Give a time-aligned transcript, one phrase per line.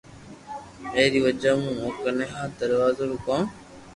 [0.95, 3.41] اي ري وجہ مون مني آ درزو رو ڪوم